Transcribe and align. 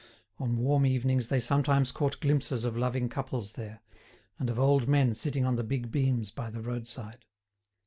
On 0.39 0.57
warm 0.57 0.83
evenings 0.87 1.27
they 1.27 1.39
sometimes 1.39 1.91
caught 1.91 2.19
glimpses 2.21 2.63
of 2.63 2.75
loving 2.75 3.07
couples 3.07 3.53
there, 3.53 3.83
and 4.39 4.49
of 4.49 4.57
old 4.57 4.87
men 4.87 5.13
sitting 5.13 5.45
on 5.45 5.57
the 5.57 5.63
big 5.63 5.91
beams 5.91 6.31
by 6.31 6.49
the 6.49 6.63
roadside. 6.63 7.25